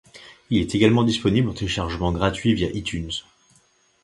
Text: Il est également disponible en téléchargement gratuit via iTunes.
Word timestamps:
Il 0.49 0.57
est 0.57 0.73
également 0.73 1.03
disponible 1.03 1.47
en 1.49 1.53
téléchargement 1.53 2.11
gratuit 2.11 2.55
via 2.55 2.71
iTunes. 2.71 3.11